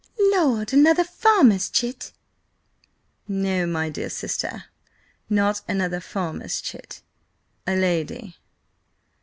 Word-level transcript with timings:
"Lord! 0.19 0.73
Another 0.73 1.03
farmer's 1.03 1.69
chit?" 1.69 2.11
"No, 3.27 3.67
my 3.67 3.87
dear 3.87 4.09
sister, 4.09 4.63
not 5.29 5.61
another 5.67 5.99
farmer's 5.99 6.59
chit. 6.59 7.03
A 7.67 7.75
lady." 7.75 8.35